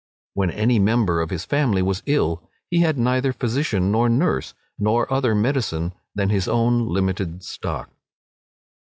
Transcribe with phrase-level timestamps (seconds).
[0.33, 5.05] When any member of his family was ill, he had neither physician nor nurse, nor
[5.13, 7.91] other medicine than his own limited stock.